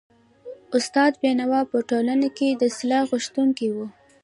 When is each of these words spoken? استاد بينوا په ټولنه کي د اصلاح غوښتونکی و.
استاد 0.77 1.11
بينوا 1.21 1.61
په 1.71 1.77
ټولنه 1.89 2.27
کي 2.37 2.49
د 2.53 2.61
اصلاح 2.71 3.03
غوښتونکی 3.11 3.67
و. 3.71 3.77